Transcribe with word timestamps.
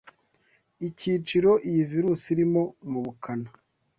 ikiciro 0.87 1.51
iyi 1.69 1.83
virus 1.91 2.21
irimo 2.33 2.63
mu 2.89 2.99
bukana 3.05 3.49